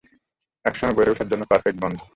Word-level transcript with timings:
একসঙ্গে 0.65 0.95
বেড়ে 0.97 1.11
ওঠার 1.13 1.29
জন্য 1.31 1.43
পারফেক্ট 1.51 1.77
বন্ধু। 1.83 2.03